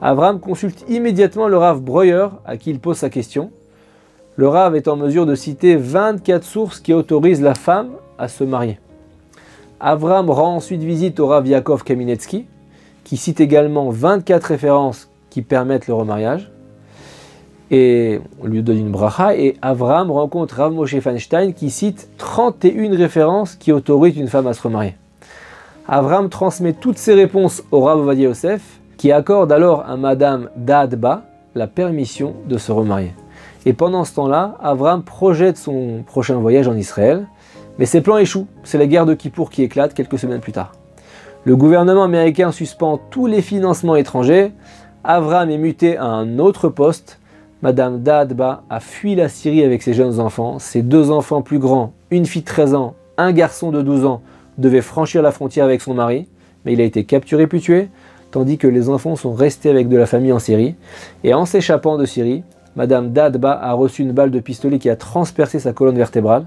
Avram 0.00 0.40
consulte 0.40 0.82
immédiatement 0.88 1.46
le 1.46 1.58
Rav 1.58 1.82
Breuer, 1.82 2.28
à 2.46 2.56
qui 2.56 2.70
il 2.70 2.80
pose 2.80 2.96
sa 2.96 3.10
question. 3.10 3.50
Le 4.36 4.48
Rav 4.48 4.74
est 4.74 4.88
en 4.88 4.96
mesure 4.96 5.26
de 5.26 5.34
citer 5.34 5.76
24 5.76 6.42
sources 6.42 6.80
qui 6.80 6.94
autorisent 6.94 7.42
la 7.42 7.54
femme 7.54 7.90
à 8.18 8.26
se 8.26 8.42
marier. 8.42 8.78
Avram 9.78 10.30
rend 10.30 10.56
ensuite 10.56 10.82
visite 10.82 11.20
au 11.20 11.26
Rav 11.26 11.46
Yaakov 11.46 11.84
Kaminetsky, 11.84 12.46
qui 13.04 13.18
cite 13.18 13.40
également 13.40 13.90
24 13.90 14.44
références 14.44 15.10
qui 15.28 15.42
permettent 15.42 15.86
le 15.86 15.94
remariage 15.94 16.50
et 17.70 18.20
on 18.42 18.46
lui 18.46 18.62
donne 18.62 18.78
une 18.78 18.90
bracha, 18.90 19.36
et 19.36 19.56
Avram 19.62 20.10
rencontre 20.10 20.56
Rav 20.56 20.72
Moshe 20.72 20.98
Feinstein 20.98 21.52
qui 21.52 21.70
cite 21.70 22.08
31 22.18 22.96
références 22.96 23.54
qui 23.54 23.72
autorisent 23.72 24.16
une 24.16 24.28
femme 24.28 24.48
à 24.48 24.54
se 24.54 24.62
remarier. 24.62 24.96
Avram 25.86 26.28
transmet 26.28 26.72
toutes 26.72 26.98
ces 26.98 27.14
réponses 27.14 27.62
au 27.70 27.80
Rav 27.82 28.00
Ovadia 28.00 28.28
Yosef, 28.28 28.80
qui 28.96 29.12
accorde 29.12 29.52
alors 29.52 29.84
à 29.88 29.96
Madame 29.96 30.50
Dadba 30.56 31.22
la 31.54 31.66
permission 31.66 32.34
de 32.48 32.58
se 32.58 32.72
remarier. 32.72 33.12
Et 33.66 33.72
pendant 33.72 34.04
ce 34.04 34.14
temps-là, 34.14 34.56
Avram 34.60 35.02
projette 35.02 35.56
son 35.56 36.02
prochain 36.06 36.36
voyage 36.36 36.66
en 36.66 36.76
Israël, 36.76 37.26
mais 37.78 37.86
ses 37.86 38.00
plans 38.00 38.18
échouent. 38.18 38.46
C'est 38.64 38.78
la 38.78 38.86
guerre 38.86 39.06
de 39.06 39.14
Kippour 39.14 39.50
qui 39.50 39.62
éclate 39.62 39.94
quelques 39.94 40.18
semaines 40.18 40.40
plus 40.40 40.52
tard. 40.52 40.72
Le 41.44 41.56
gouvernement 41.56 42.02
américain 42.02 42.52
suspend 42.52 42.98
tous 43.10 43.26
les 43.26 43.42
financements 43.42 43.96
étrangers. 43.96 44.52
Avram 45.04 45.50
est 45.50 45.58
muté 45.58 45.96
à 45.96 46.04
un 46.04 46.38
autre 46.38 46.68
poste 46.68 47.19
Madame 47.62 48.02
Dadba 48.02 48.62
a 48.70 48.80
fui 48.80 49.14
la 49.14 49.28
Syrie 49.28 49.62
avec 49.62 49.82
ses 49.82 49.92
jeunes 49.92 50.18
enfants. 50.18 50.58
Ses 50.58 50.80
deux 50.80 51.10
enfants 51.10 51.42
plus 51.42 51.58
grands, 51.58 51.92
une 52.10 52.24
fille 52.24 52.40
de 52.40 52.46
13 52.46 52.74
ans, 52.74 52.94
un 53.18 53.32
garçon 53.32 53.70
de 53.70 53.82
12 53.82 54.06
ans, 54.06 54.22
devaient 54.56 54.80
franchir 54.80 55.20
la 55.20 55.30
frontière 55.30 55.66
avec 55.66 55.82
son 55.82 55.92
mari, 55.92 56.26
mais 56.64 56.72
il 56.72 56.80
a 56.80 56.84
été 56.84 57.04
capturé 57.04 57.46
puis 57.46 57.60
tué, 57.60 57.90
tandis 58.30 58.56
que 58.56 58.66
les 58.66 58.88
enfants 58.88 59.14
sont 59.14 59.34
restés 59.34 59.68
avec 59.68 59.90
de 59.90 59.96
la 59.98 60.06
famille 60.06 60.32
en 60.32 60.38
Syrie. 60.38 60.74
Et 61.22 61.34
en 61.34 61.44
s'échappant 61.44 61.98
de 61.98 62.06
Syrie, 62.06 62.44
Madame 62.76 63.12
Dadba 63.12 63.52
a 63.52 63.74
reçu 63.74 64.02
une 64.02 64.12
balle 64.12 64.30
de 64.30 64.40
pistolet 64.40 64.78
qui 64.78 64.88
a 64.88 64.96
transpercé 64.96 65.58
sa 65.58 65.74
colonne 65.74 65.98
vertébrale. 65.98 66.46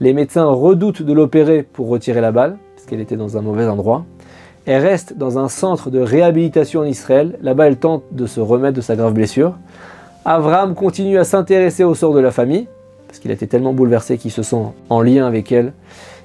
Les 0.00 0.12
médecins 0.12 0.46
redoutent 0.46 1.02
de 1.02 1.12
l'opérer 1.12 1.62
pour 1.62 1.88
retirer 1.88 2.20
la 2.20 2.32
balle, 2.32 2.56
parce 2.74 2.86
qu'elle 2.88 3.00
était 3.00 3.16
dans 3.16 3.36
un 3.36 3.42
mauvais 3.42 3.68
endroit. 3.68 4.04
Elle 4.66 4.82
reste 4.82 5.16
dans 5.16 5.38
un 5.38 5.48
centre 5.48 5.90
de 5.90 6.00
réhabilitation 6.00 6.80
en 6.80 6.84
Israël. 6.84 7.38
Là-bas, 7.40 7.68
elle 7.68 7.76
tente 7.76 8.02
de 8.10 8.26
se 8.26 8.40
remettre 8.40 8.76
de 8.76 8.80
sa 8.80 8.96
grave 8.96 9.12
blessure. 9.12 9.54
Avram 10.26 10.74
continue 10.74 11.18
à 11.18 11.24
s'intéresser 11.24 11.82
au 11.82 11.94
sort 11.94 12.12
de 12.12 12.20
la 12.20 12.30
famille, 12.30 12.68
parce 13.06 13.18
qu'il 13.18 13.30
a 13.30 13.34
été 13.34 13.46
tellement 13.46 13.72
bouleversé 13.72 14.18
qu'il 14.18 14.30
se 14.30 14.42
sent 14.42 14.62
en 14.90 15.00
lien 15.00 15.26
avec 15.26 15.50
elle. 15.50 15.72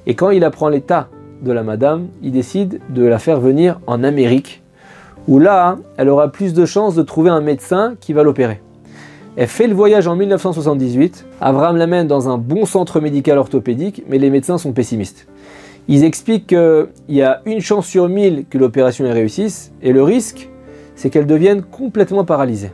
Et 0.06 0.16
quand 0.16 0.32
il 0.32 0.44
apprend 0.44 0.68
l'état 0.68 1.08
de 1.42 1.52
la 1.54 1.64
madame, 1.64 2.08
il 2.22 2.34
décide 2.34 2.82
de 2.90 3.06
la 3.06 3.20
faire 3.20 3.40
venir 3.40 3.80
en 3.88 4.04
Amérique, 4.04 4.62
où 5.30 5.40
là, 5.40 5.78
elle 5.96 6.10
aura 6.10 6.30
plus 6.30 6.54
de 6.54 6.66
chances 6.66 6.94
de 6.94 7.04
trouver 7.04 7.30
un 7.30 7.40
médecin 7.40 7.96
qui 8.02 8.12
va 8.12 8.24
l'opérer. 8.24 8.62
Elle 9.38 9.48
fait 9.48 9.68
le 9.68 9.74
voyage 9.74 10.08
en 10.08 10.16
1978. 10.18 11.26
Avram 11.40 11.78
l'amène 11.78 12.08
dans 12.08 12.28
un 12.30 12.38
bon 12.38 12.66
centre 12.66 13.00
médical 13.00 13.38
orthopédique, 13.38 14.04
mais 14.10 14.18
les 14.18 14.30
médecins 14.30 14.58
sont 14.58 14.74
pessimistes. 14.74 15.26
Ils 15.88 16.04
expliquent 16.04 16.48
qu'il 16.48 16.88
y 17.10 17.22
a 17.22 17.42
une 17.46 17.62
chance 17.62 17.86
sur 17.86 18.10
mille 18.10 18.46
que 18.50 18.58
l'opération 18.58 19.06
réussisse, 19.06 19.72
et 19.82 19.94
le 19.94 20.04
risque, 20.04 20.50
c'est 20.96 21.10
qu'elle 21.10 21.28
devienne 21.28 21.62
complètement 21.64 22.26
paralysée. 22.26 22.72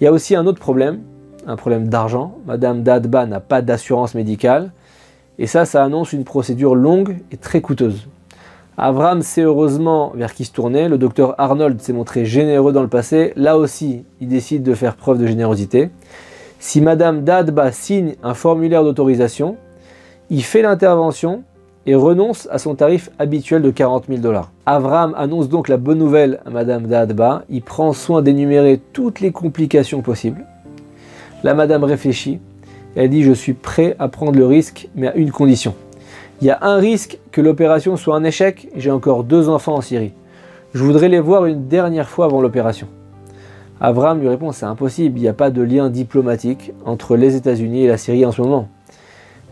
Il 0.00 0.04
y 0.04 0.06
a 0.06 0.12
aussi 0.12 0.36
un 0.36 0.46
autre 0.46 0.60
problème, 0.60 1.00
un 1.46 1.56
problème 1.56 1.88
d'argent. 1.88 2.34
Madame 2.46 2.82
Dadba 2.82 3.24
n'a 3.24 3.40
pas 3.40 3.62
d'assurance 3.62 4.14
médicale, 4.14 4.72
et 5.38 5.46
ça, 5.46 5.64
ça 5.64 5.82
annonce 5.82 6.12
une 6.12 6.24
procédure 6.24 6.74
longue 6.74 7.18
et 7.30 7.36
très 7.36 7.60
coûteuse. 7.60 8.06
Avram 8.78 9.22
sait 9.22 9.42
heureusement 9.42 10.12
vers 10.14 10.34
qui 10.34 10.44
se 10.44 10.52
tourner. 10.52 10.88
Le 10.88 10.98
docteur 10.98 11.34
Arnold 11.40 11.80
s'est 11.80 11.94
montré 11.94 12.26
généreux 12.26 12.72
dans 12.72 12.82
le 12.82 12.88
passé. 12.88 13.32
Là 13.34 13.56
aussi, 13.56 14.04
il 14.20 14.28
décide 14.28 14.62
de 14.62 14.74
faire 14.74 14.96
preuve 14.96 15.18
de 15.18 15.26
générosité. 15.26 15.90
Si 16.58 16.82
Madame 16.82 17.22
Dadba 17.22 17.72
signe 17.72 18.16
un 18.22 18.34
formulaire 18.34 18.84
d'autorisation, 18.84 19.56
il 20.28 20.42
fait 20.42 20.60
l'intervention 20.60 21.42
et 21.86 21.94
renonce 21.94 22.48
à 22.50 22.58
son 22.58 22.74
tarif 22.74 23.10
habituel 23.18 23.62
de 23.62 23.70
40 23.70 24.06
000 24.08 24.20
dollars. 24.20 24.50
Avram 24.66 25.14
annonce 25.16 25.48
donc 25.48 25.68
la 25.68 25.76
bonne 25.76 25.98
nouvelle 25.98 26.40
à 26.44 26.50
Madame 26.50 26.86
Dadba. 26.86 27.44
Il 27.48 27.62
prend 27.62 27.92
soin 27.92 28.22
d'énumérer 28.22 28.80
toutes 28.92 29.20
les 29.20 29.30
complications 29.30 30.02
possibles. 30.02 30.44
La 31.44 31.54
Madame 31.54 31.84
réfléchit. 31.84 32.40
Elle 32.96 33.10
dit 33.10 33.22
Je 33.22 33.32
suis 33.32 33.52
prêt 33.52 33.94
à 33.98 34.08
prendre 34.08 34.38
le 34.38 34.46
risque, 34.46 34.88
mais 34.96 35.08
à 35.08 35.14
une 35.14 35.30
condition. 35.30 35.74
Il 36.40 36.46
y 36.46 36.50
a 36.50 36.58
un 36.62 36.76
risque 36.76 37.18
que 37.30 37.40
l'opération 37.40 37.96
soit 37.96 38.16
un 38.16 38.24
échec. 38.24 38.68
J'ai 38.76 38.90
encore 38.90 39.22
deux 39.22 39.48
enfants 39.48 39.76
en 39.76 39.80
Syrie. 39.80 40.12
Je 40.74 40.82
voudrais 40.82 41.08
les 41.08 41.20
voir 41.20 41.46
une 41.46 41.68
dernière 41.68 42.08
fois 42.08 42.26
avant 42.26 42.40
l'opération. 42.40 42.88
Avram 43.80 44.20
lui 44.20 44.28
répond 44.28 44.52
c'est 44.52 44.64
impossible, 44.64 45.18
il 45.18 45.22
n'y 45.22 45.28
a 45.28 45.34
pas 45.34 45.50
de 45.50 45.60
lien 45.60 45.90
diplomatique 45.90 46.72
entre 46.86 47.16
les 47.16 47.36
États-Unis 47.36 47.84
et 47.84 47.88
la 47.88 47.98
Syrie 47.98 48.24
en 48.24 48.32
ce 48.32 48.40
moment. 48.40 48.68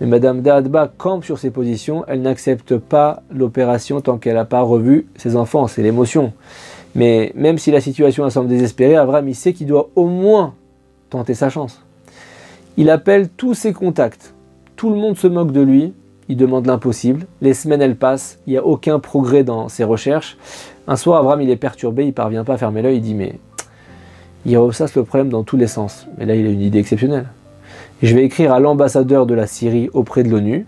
Mais 0.00 0.06
Madame 0.06 0.40
Daadba 0.40 0.92
campe 0.96 1.24
sur 1.24 1.38
ses 1.38 1.50
positions, 1.50 2.04
elle 2.08 2.22
n'accepte 2.22 2.76
pas 2.76 3.22
l'opération 3.30 4.00
tant 4.00 4.18
qu'elle 4.18 4.34
n'a 4.34 4.44
pas 4.44 4.62
revu 4.62 5.06
ses 5.16 5.36
enfants, 5.36 5.68
c'est 5.68 5.82
l'émotion. 5.82 6.32
Mais 6.94 7.32
même 7.34 7.58
si 7.58 7.70
la 7.70 7.80
situation 7.80 8.28
semble 8.30 8.48
désespérée, 8.48 8.96
Avram 8.96 9.28
il 9.28 9.34
sait 9.34 9.52
qu'il 9.52 9.66
doit 9.66 9.90
au 9.94 10.06
moins 10.06 10.54
tenter 11.10 11.34
sa 11.34 11.48
chance. 11.48 11.82
Il 12.76 12.90
appelle 12.90 13.28
tous 13.28 13.54
ses 13.54 13.72
contacts, 13.72 14.34
tout 14.74 14.90
le 14.90 14.96
monde 14.96 15.16
se 15.16 15.28
moque 15.28 15.52
de 15.52 15.60
lui, 15.60 15.92
il 16.28 16.36
demande 16.36 16.66
l'impossible. 16.66 17.26
Les 17.40 17.54
semaines, 17.54 17.82
elles 17.82 17.96
passent, 17.96 18.38
il 18.46 18.50
n'y 18.50 18.56
a 18.56 18.64
aucun 18.64 18.98
progrès 18.98 19.44
dans 19.44 19.68
ses 19.68 19.84
recherches. 19.84 20.36
Un 20.88 20.96
soir, 20.96 21.20
Abraham, 21.20 21.42
il 21.42 21.50
est 21.50 21.56
perturbé, 21.56 22.06
il 22.06 22.12
parvient 22.12 22.44
pas 22.44 22.54
à 22.54 22.58
fermer 22.58 22.82
l'œil, 22.82 22.96
il 22.96 23.02
dit 23.02 23.14
mais 23.14 23.38
il 24.46 24.56
ressasse 24.58 24.94
le 24.94 25.04
problème 25.04 25.28
dans 25.28 25.44
tous 25.44 25.56
les 25.56 25.66
sens. 25.66 26.06
Mais 26.18 26.26
là, 26.26 26.34
il 26.34 26.46
a 26.46 26.50
une 26.50 26.60
idée 26.60 26.78
exceptionnelle. 26.78 27.26
Je 28.04 28.14
vais 28.14 28.22
écrire 28.22 28.52
à 28.52 28.60
l'ambassadeur 28.60 29.24
de 29.24 29.32
la 29.32 29.46
Syrie 29.46 29.88
auprès 29.94 30.24
de 30.24 30.28
l'ONU. 30.28 30.66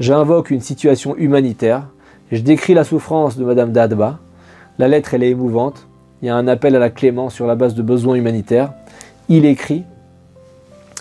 J'invoque 0.00 0.50
une 0.50 0.60
situation 0.60 1.16
humanitaire. 1.16 1.86
Je 2.32 2.40
décris 2.40 2.74
la 2.74 2.82
souffrance 2.82 3.38
de 3.38 3.44
Madame 3.44 3.70
Dadba. 3.70 4.18
La 4.80 4.88
lettre, 4.88 5.14
elle 5.14 5.22
est 5.22 5.30
émouvante. 5.30 5.86
Il 6.20 6.26
y 6.26 6.28
a 6.28 6.34
un 6.34 6.48
appel 6.48 6.74
à 6.74 6.80
la 6.80 6.90
clémence 6.90 7.34
sur 7.34 7.46
la 7.46 7.54
base 7.54 7.76
de 7.76 7.82
besoins 7.82 8.16
humanitaires. 8.16 8.72
Il 9.28 9.44
écrit. 9.44 9.84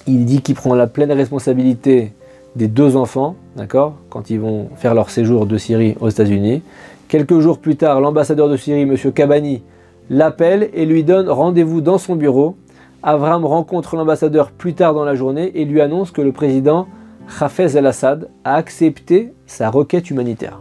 Il 0.05 0.25
dit 0.25 0.43
qu'il 0.43 0.53
prend 0.53 0.75
la 0.75 0.85
pleine 0.85 1.11
responsabilité 1.11 2.13
des 2.55 2.67
deux 2.67 2.95
enfants, 2.95 3.35
d'accord, 3.55 3.95
quand 4.11 4.29
ils 4.29 4.39
vont 4.39 4.69
faire 4.75 4.93
leur 4.93 5.09
séjour 5.09 5.47
de 5.47 5.57
Syrie 5.57 5.95
aux 5.99 6.09
États-Unis. 6.09 6.61
Quelques 7.07 7.39
jours 7.39 7.57
plus 7.57 7.75
tard, 7.75 8.01
l'ambassadeur 8.01 8.49
de 8.49 8.55
Syrie, 8.55 8.81
M. 8.83 8.95
Kabani, 9.11 9.63
l'appelle 10.11 10.69
et 10.75 10.85
lui 10.85 11.03
donne 11.03 11.27
rendez-vous 11.27 11.81
dans 11.81 11.97
son 11.97 12.15
bureau. 12.15 12.55
Avram 13.07 13.45
rencontre 13.45 13.95
l'ambassadeur 13.97 14.49
plus 14.49 14.73
tard 14.73 14.95
dans 14.95 15.05
la 15.05 15.13
journée 15.13 15.51
et 15.53 15.65
lui 15.65 15.79
annonce 15.79 16.09
que 16.09 16.23
le 16.23 16.31
président 16.31 16.87
Hafez 17.39 17.77
al-Assad 17.77 18.29
a 18.43 18.55
accepté 18.55 19.31
sa 19.45 19.69
requête 19.69 20.09
humanitaire. 20.09 20.59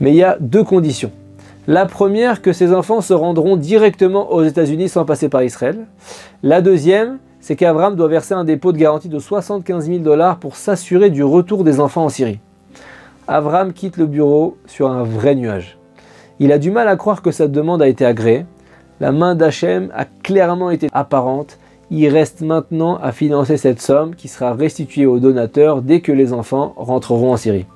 Mais 0.00 0.12
il 0.12 0.16
y 0.16 0.22
a 0.22 0.38
deux 0.40 0.64
conditions. 0.64 1.12
La 1.66 1.84
première, 1.84 2.40
que 2.40 2.54
ses 2.54 2.72
enfants 2.72 3.02
se 3.02 3.12
rendront 3.12 3.56
directement 3.56 4.32
aux 4.32 4.44
États-Unis 4.44 4.88
sans 4.88 5.04
passer 5.04 5.28
par 5.28 5.42
Israël. 5.42 5.86
La 6.42 6.62
deuxième, 6.62 7.18
c'est 7.38 7.54
qu'Avram 7.54 7.96
doit 7.96 8.08
verser 8.08 8.32
un 8.32 8.44
dépôt 8.44 8.72
de 8.72 8.78
garantie 8.78 9.10
de 9.10 9.18
75 9.18 9.84
000 9.86 9.98
dollars 9.98 10.38
pour 10.38 10.56
s'assurer 10.56 11.10
du 11.10 11.22
retour 11.22 11.64
des 11.64 11.80
enfants 11.80 12.06
en 12.06 12.08
Syrie. 12.08 12.40
Avram 13.28 13.74
quitte 13.74 13.98
le 13.98 14.06
bureau 14.06 14.56
sur 14.64 14.90
un 14.90 15.02
vrai 15.02 15.34
nuage. 15.34 15.76
Il 16.38 16.50
a 16.50 16.58
du 16.58 16.70
mal 16.70 16.88
à 16.88 16.96
croire 16.96 17.20
que 17.20 17.30
sa 17.30 17.46
demande 17.46 17.82
a 17.82 17.88
été 17.88 18.06
agréée. 18.06 18.46
La 19.00 19.10
main 19.10 19.34
d'Hachem 19.34 19.90
a 19.94 20.04
clairement 20.04 20.70
été 20.70 20.88
apparente. 20.92 21.58
Il 21.90 22.08
reste 22.08 22.42
maintenant 22.42 22.96
à 22.96 23.10
financer 23.10 23.56
cette 23.56 23.80
somme 23.80 24.14
qui 24.14 24.28
sera 24.28 24.54
restituée 24.54 25.04
aux 25.04 25.18
donateurs 25.18 25.82
dès 25.82 26.00
que 26.00 26.12
les 26.12 26.32
enfants 26.32 26.74
rentreront 26.76 27.32
en 27.32 27.36
Syrie. 27.36 27.66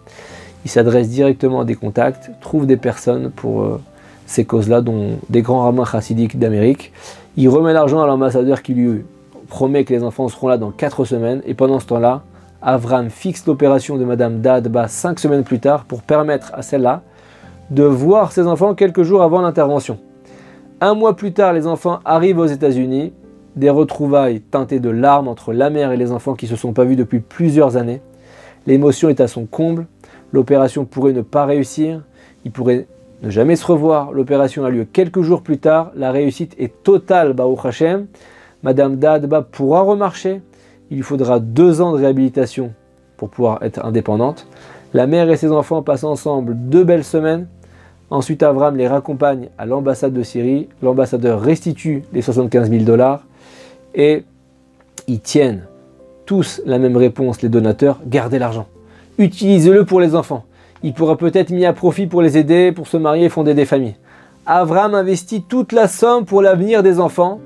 Il 0.64 0.70
s'adresse 0.70 1.08
directement 1.08 1.60
à 1.60 1.64
des 1.64 1.74
contacts, 1.74 2.30
trouve 2.40 2.66
des 2.66 2.76
personnes 2.76 3.30
pour 3.30 3.62
euh, 3.62 3.80
ces 4.26 4.44
causes-là, 4.44 4.80
dont 4.80 5.18
des 5.28 5.42
grands 5.42 5.64
rabbins 5.64 5.84
chassidiques 5.84 6.38
d'Amérique. 6.38 6.92
Il 7.36 7.48
remet 7.48 7.72
l'argent 7.72 8.00
à 8.00 8.06
l'ambassadeur 8.06 8.62
qui 8.62 8.74
lui 8.74 9.04
promet 9.48 9.84
que 9.84 9.92
les 9.92 10.04
enfants 10.04 10.28
seront 10.28 10.48
là 10.48 10.56
dans 10.56 10.70
4 10.70 11.04
semaines. 11.04 11.42
Et 11.46 11.54
pendant 11.54 11.80
ce 11.80 11.86
temps-là, 11.86 12.22
Avram 12.62 13.10
fixe 13.10 13.44
l'opération 13.46 13.96
de 13.96 14.04
Madame 14.04 14.40
Dadba 14.40 14.86
5 14.86 15.18
semaines 15.18 15.44
plus 15.44 15.58
tard 15.58 15.84
pour 15.84 16.02
permettre 16.02 16.52
à 16.54 16.62
celle-là 16.62 17.02
de 17.70 17.82
voir 17.82 18.32
ses 18.32 18.46
enfants 18.46 18.74
quelques 18.74 19.02
jours 19.02 19.22
avant 19.22 19.40
l'intervention. 19.40 19.98
Un 20.80 20.94
mois 20.94 21.16
plus 21.16 21.32
tard, 21.32 21.54
les 21.54 21.66
enfants 21.66 21.98
arrivent 22.04 22.38
aux 22.38 22.46
États-Unis. 22.46 23.12
Des 23.56 23.70
retrouvailles 23.70 24.40
teintées 24.40 24.78
de 24.78 24.90
larmes 24.90 25.26
entre 25.26 25.52
la 25.52 25.70
mère 25.70 25.90
et 25.90 25.96
les 25.96 26.12
enfants 26.12 26.34
qui 26.34 26.46
ne 26.46 26.50
se 26.50 26.56
sont 26.56 26.72
pas 26.72 26.84
vus 26.84 26.94
depuis 26.94 27.18
plusieurs 27.18 27.76
années. 27.76 28.00
L'émotion 28.68 29.08
est 29.08 29.20
à 29.20 29.26
son 29.26 29.44
comble. 29.46 29.86
L'opération 30.32 30.84
pourrait 30.84 31.14
ne 31.14 31.22
pas 31.22 31.46
réussir. 31.46 32.02
Ils 32.44 32.52
pourraient 32.52 32.86
ne 33.24 33.30
jamais 33.30 33.56
se 33.56 33.66
revoir. 33.66 34.12
L'opération 34.12 34.64
a 34.64 34.70
lieu 34.70 34.84
quelques 34.84 35.22
jours 35.22 35.42
plus 35.42 35.58
tard. 35.58 35.90
La 35.96 36.12
réussite 36.12 36.54
est 36.58 36.84
totale, 36.84 37.32
Baruch 37.32 37.64
Hashem. 37.64 38.06
Madame 38.62 38.96
Dadba 38.96 39.42
pourra 39.42 39.80
remarcher. 39.80 40.42
Il 40.90 40.98
lui 40.98 41.02
faudra 41.02 41.40
deux 41.40 41.80
ans 41.80 41.90
de 41.90 41.98
réhabilitation 41.98 42.72
pour 43.16 43.30
pouvoir 43.30 43.64
être 43.64 43.84
indépendante. 43.84 44.46
La 44.94 45.08
mère 45.08 45.28
et 45.28 45.36
ses 45.36 45.50
enfants 45.50 45.82
passent 45.82 46.04
ensemble 46.04 46.54
deux 46.54 46.84
belles 46.84 47.02
semaines. 47.02 47.48
Ensuite, 48.10 48.42
Avram 48.42 48.76
les 48.76 48.88
raccompagne 48.88 49.48
à 49.58 49.66
l'ambassade 49.66 50.12
de 50.12 50.22
Syrie. 50.22 50.68
L'ambassadeur 50.82 51.40
restitue 51.40 52.04
les 52.12 52.22
75 52.22 52.70
000 52.70 52.84
dollars 52.84 53.24
et 53.94 54.24
ils 55.06 55.20
tiennent 55.20 55.66
tous 56.24 56.60
la 56.66 56.78
même 56.78 56.96
réponse, 56.96 57.42
les 57.42 57.48
donateurs, 57.48 58.00
gardez 58.06 58.38
l'argent. 58.38 58.66
Utilisez-le 59.18 59.84
pour 59.84 60.00
les 60.00 60.14
enfants. 60.14 60.44
Il 60.82 60.94
pourra 60.94 61.16
peut-être 61.16 61.50
mis 61.50 61.64
à 61.64 61.72
profit 61.72 62.06
pour 62.06 62.22
les 62.22 62.38
aider, 62.38 62.72
pour 62.72 62.86
se 62.86 62.96
marier 62.96 63.26
et 63.26 63.28
fonder 63.28 63.54
des 63.54 63.64
familles. 63.64 63.96
Avram 64.46 64.94
investit 64.94 65.42
toute 65.42 65.72
la 65.72 65.88
somme 65.88 66.24
pour 66.24 66.40
l'avenir 66.40 66.82
des 66.82 67.00
enfants 67.00 67.40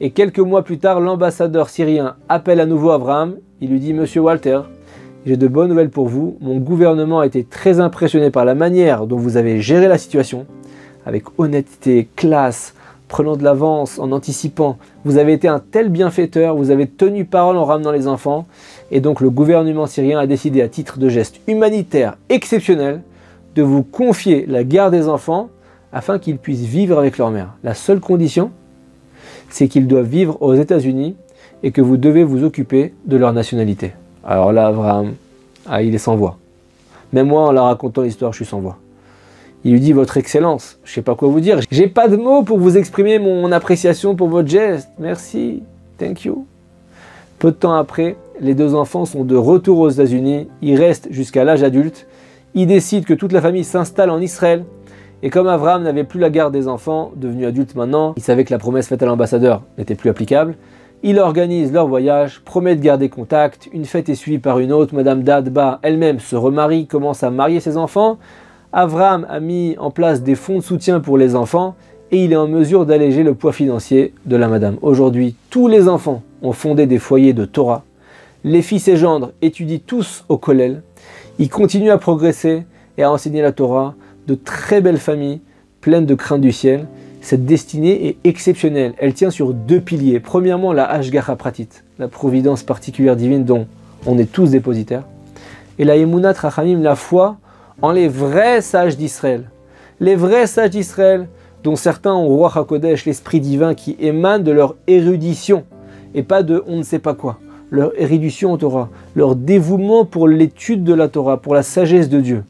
et 0.00 0.10
quelques 0.10 0.38
mois 0.38 0.62
plus 0.62 0.78
tard, 0.78 1.00
l'ambassadeur 1.00 1.68
syrien 1.68 2.16
appelle 2.28 2.60
à 2.60 2.66
nouveau 2.66 2.90
Abraham. 2.90 3.36
Il 3.60 3.70
lui 3.70 3.80
dit 3.80 3.94
Monsieur 3.94 4.20
Walter, 4.20 4.60
j'ai 5.26 5.36
de 5.36 5.48
bonnes 5.48 5.68
nouvelles 5.68 5.90
pour 5.90 6.06
vous. 6.06 6.38
Mon 6.40 6.58
gouvernement 6.58 7.18
a 7.18 7.26
été 7.26 7.42
très 7.42 7.80
impressionné 7.80 8.30
par 8.30 8.44
la 8.44 8.54
manière 8.54 9.08
dont 9.08 9.16
vous 9.16 9.36
avez 9.36 9.60
géré 9.60 9.88
la 9.88 9.98
situation, 9.98 10.46
avec 11.04 11.24
honnêteté, 11.36 12.08
classe, 12.14 12.74
prenant 13.08 13.36
de 13.36 13.42
l'avance, 13.42 13.98
en 13.98 14.12
anticipant. 14.12 14.78
Vous 15.04 15.18
avez 15.18 15.32
été 15.32 15.48
un 15.48 15.58
tel 15.58 15.88
bienfaiteur, 15.88 16.54
vous 16.54 16.70
avez 16.70 16.86
tenu 16.86 17.24
parole 17.24 17.56
en 17.56 17.64
ramenant 17.64 17.90
les 17.90 18.06
enfants, 18.06 18.46
et 18.92 19.00
donc 19.00 19.20
le 19.20 19.28
gouvernement 19.28 19.86
syrien 19.86 20.20
a 20.20 20.28
décidé 20.28 20.62
à 20.62 20.68
titre 20.68 21.00
de 21.00 21.08
geste 21.08 21.40
humanitaire 21.48 22.16
exceptionnel 22.28 23.02
de 23.56 23.62
vous 23.62 23.82
confier 23.82 24.46
la 24.46 24.62
garde 24.62 24.92
des 24.92 25.08
enfants 25.08 25.48
afin 25.92 26.20
qu'ils 26.20 26.38
puissent 26.38 26.66
vivre 26.66 26.98
avec 26.98 27.18
leur 27.18 27.32
mère. 27.32 27.54
La 27.64 27.74
seule 27.74 28.00
condition, 28.00 28.52
c'est 29.48 29.66
qu'ils 29.66 29.88
doivent 29.88 30.06
vivre 30.06 30.40
aux 30.40 30.54
États-Unis 30.54 31.16
et 31.64 31.72
que 31.72 31.80
vous 31.80 31.96
devez 31.96 32.22
vous 32.22 32.44
occuper 32.44 32.94
de 33.06 33.16
leur 33.16 33.32
nationalité. 33.32 33.92
Alors 34.26 34.52
là, 34.52 34.66
Abraham, 34.66 35.14
ah, 35.68 35.82
il 35.82 35.94
est 35.94 35.98
sans 35.98 36.16
voix. 36.16 36.36
Même 37.12 37.28
moi, 37.28 37.42
en 37.42 37.52
la 37.52 37.62
racontant 37.62 38.02
l'histoire, 38.02 38.32
je 38.32 38.38
suis 38.38 38.44
sans 38.44 38.58
voix. 38.58 38.76
Il 39.64 39.72
lui 39.72 39.80
dit 39.80 39.92
Votre 39.92 40.16
Excellence, 40.16 40.78
je 40.82 40.90
ne 40.90 40.94
sais 40.96 41.02
pas 41.02 41.14
quoi 41.14 41.28
vous 41.28 41.40
dire. 41.40 41.60
J'ai 41.70 41.86
pas 41.86 42.08
de 42.08 42.16
mots 42.16 42.42
pour 42.42 42.58
vous 42.58 42.76
exprimer 42.76 43.20
mon 43.20 43.52
appréciation 43.52 44.16
pour 44.16 44.28
votre 44.28 44.48
geste. 44.48 44.88
Merci, 44.98 45.62
thank 45.96 46.24
you. 46.24 46.44
Peu 47.38 47.52
de 47.52 47.56
temps 47.56 47.74
après, 47.74 48.16
les 48.40 48.54
deux 48.54 48.74
enfants 48.74 49.04
sont 49.04 49.24
de 49.24 49.36
retour 49.36 49.78
aux 49.78 49.90
États-Unis. 49.90 50.48
Ils 50.60 50.76
restent 50.76 51.08
jusqu'à 51.12 51.44
l'âge 51.44 51.62
adulte. 51.62 52.08
Ils 52.54 52.66
décident 52.66 53.06
que 53.06 53.14
toute 53.14 53.32
la 53.32 53.40
famille 53.40 53.64
s'installe 53.64 54.10
en 54.10 54.20
Israël 54.20 54.64
Et 55.22 55.30
comme 55.30 55.46
Avram 55.46 55.82
n'avait 55.84 56.04
plus 56.04 56.18
la 56.18 56.30
garde 56.30 56.52
des 56.52 56.66
enfants, 56.66 57.12
devenu 57.14 57.46
adulte 57.46 57.76
maintenant, 57.76 58.14
il 58.16 58.22
savait 58.22 58.44
que 58.44 58.52
la 58.52 58.58
promesse 58.58 58.88
faite 58.88 59.02
à 59.02 59.06
l'ambassadeur 59.06 59.62
n'était 59.78 59.94
plus 59.94 60.10
applicable. 60.10 60.56
Il 61.02 61.18
organise 61.18 61.72
leur 61.72 61.86
voyage, 61.86 62.40
promet 62.44 62.74
de 62.74 62.80
garder 62.80 63.08
contact, 63.08 63.68
une 63.72 63.84
fête 63.84 64.08
est 64.08 64.14
suivie 64.14 64.38
par 64.38 64.58
une 64.58 64.72
autre, 64.72 64.94
Madame 64.94 65.22
Dadba 65.22 65.78
elle-même 65.82 66.20
se 66.20 66.36
remarie, 66.36 66.86
commence 66.86 67.22
à 67.22 67.30
marier 67.30 67.60
ses 67.60 67.76
enfants. 67.76 68.18
Avram 68.72 69.26
a 69.28 69.38
mis 69.38 69.76
en 69.78 69.90
place 69.90 70.22
des 70.22 70.34
fonds 70.34 70.58
de 70.58 70.62
soutien 70.62 71.00
pour 71.00 71.18
les 71.18 71.36
enfants 71.36 71.76
et 72.10 72.24
il 72.24 72.32
est 72.32 72.36
en 72.36 72.48
mesure 72.48 72.86
d'alléger 72.86 73.22
le 73.22 73.34
poids 73.34 73.52
financier 73.52 74.14
de 74.24 74.36
la 74.36 74.48
Madame. 74.48 74.78
Aujourd'hui, 74.80 75.36
tous 75.50 75.68
les 75.68 75.88
enfants 75.88 76.22
ont 76.42 76.52
fondé 76.52 76.86
des 76.86 76.98
foyers 76.98 77.34
de 77.34 77.44
Torah. 77.44 77.84
Les 78.44 78.62
fils 78.62 78.88
et 78.88 78.96
gendres 78.96 79.32
étudient 79.42 79.80
tous 79.84 80.24
au 80.28 80.38
Kollel. 80.38 80.82
Ils 81.38 81.50
continuent 81.50 81.90
à 81.90 81.98
progresser 81.98 82.64
et 82.96 83.02
à 83.02 83.10
enseigner 83.12 83.42
la 83.42 83.52
Torah 83.52 83.94
de 84.26 84.34
très 84.34 84.80
belles 84.80 84.98
familles, 84.98 85.40
pleines 85.80 86.06
de 86.06 86.14
crainte 86.14 86.40
du 86.40 86.52
ciel. 86.52 86.86
Cette 87.26 87.44
destinée 87.44 88.06
est 88.06 88.18
exceptionnelle. 88.22 88.94
Elle 88.98 89.12
tient 89.12 89.30
sur 89.30 89.52
deux 89.52 89.80
piliers. 89.80 90.20
Premièrement, 90.20 90.72
la 90.72 90.84
Ashgacha 90.84 91.34
Pratit, 91.34 91.68
la 91.98 92.06
providence 92.06 92.62
particulière 92.62 93.16
divine 93.16 93.44
dont 93.44 93.66
on 94.06 94.16
est 94.16 94.30
tous 94.30 94.50
dépositaires. 94.50 95.02
Et 95.80 95.84
la 95.84 95.96
Emunat 95.96 96.34
Rachamim, 96.34 96.80
la 96.82 96.94
foi 96.94 97.36
en 97.82 97.90
les 97.90 98.06
vrais 98.06 98.60
sages 98.60 98.96
d'Israël. 98.96 99.50
Les 99.98 100.14
vrais 100.14 100.46
sages 100.46 100.70
d'Israël, 100.70 101.26
dont 101.64 101.74
certains 101.74 102.14
ont 102.14 102.28
roi 102.28 102.52
HaKodesh, 102.54 103.06
l'esprit 103.06 103.40
divin 103.40 103.74
qui 103.74 103.96
émane 103.98 104.44
de 104.44 104.52
leur 104.52 104.76
érudition 104.86 105.64
et 106.14 106.22
pas 106.22 106.44
de 106.44 106.62
on 106.68 106.76
ne 106.76 106.84
sait 106.84 107.00
pas 107.00 107.14
quoi. 107.14 107.40
Leur 107.70 107.90
érudition 108.00 108.52
au 108.52 108.56
Torah, 108.56 108.88
leur 109.16 109.34
dévouement 109.34 110.04
pour 110.04 110.28
l'étude 110.28 110.84
de 110.84 110.94
la 110.94 111.08
Torah, 111.08 111.42
pour 111.42 111.56
la 111.56 111.64
sagesse 111.64 112.08
de 112.08 112.20
Dieu 112.20 112.44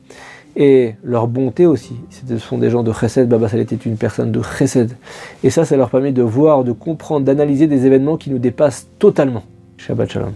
et 0.57 0.95
leur 1.05 1.29
bonté 1.29 1.67
aussi. 1.67 1.95
Ce 2.11 2.39
sont 2.39 2.59
des 2.59 2.71
gens 2.71 2.83
de 2.83 2.93
chesed, 2.93 3.29
Baba 3.29 3.49
Saleh 3.49 3.63
était 3.63 3.77
une 3.77 3.97
personne 3.97 4.33
de 4.33 4.41
chesed. 4.43 4.97
Et 5.45 5.51
ça, 5.51 5.65
ça 5.65 5.77
leur 5.77 5.91
permet 5.91 6.13
de 6.13 6.23
voir, 6.23 6.65
de 6.65 6.73
comprendre, 6.73 7.27
d'analyser 7.27 7.67
des 7.67 7.87
événements 7.87 8.17
qui 8.17 8.31
nous 8.31 8.39
dépassent 8.39 8.89
totalement. 8.99 9.45
Shabbat 9.77 10.11
Shalom. 10.11 10.33